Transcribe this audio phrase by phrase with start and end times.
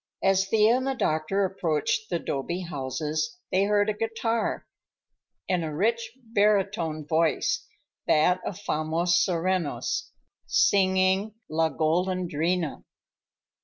[0.23, 4.65] As Thea and the doctor approached the 'dobe houses, they heard a guitar,
[5.47, 12.83] and a rich barytone voice—that of Famos Serreños—singing "La Golandrina."